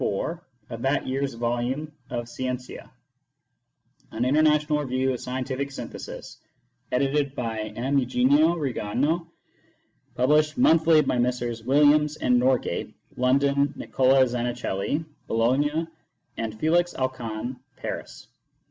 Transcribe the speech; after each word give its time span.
4 0.01 0.43
of 0.71 0.81
that 0.81 1.05
year 1.05 1.21
s 1.21 1.35
volume 1.35 1.91
of 2.09 2.27
Scientia, 2.27 2.91
an 4.09 4.25
International 4.25 4.79
Review 4.79 5.13
of 5.13 5.19
Scientific 5.19 5.69
Synthesis, 5.69 6.39
edited 6.91 7.35
by 7.35 7.67
M. 7.75 7.99
Eugenio 7.99 8.55
Rignano, 8.55 9.27
published 10.15 10.57
monthly 10.57 11.01
by 11.03 11.19
Messrs. 11.19 11.61
Williams 11.63 12.17
and 12.17 12.39
Norgate, 12.39 12.95
London, 13.15 13.73
Nicola 13.77 14.25
Zanichelli, 14.25 15.05
Bologna, 15.27 15.85
and 16.35 16.59
Felix 16.59 16.95
Alcan, 16.95 17.59
Paris. 17.77 18.25